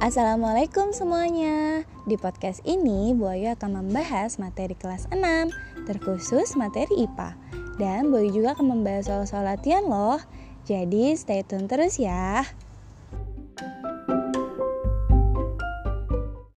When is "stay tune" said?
11.20-11.68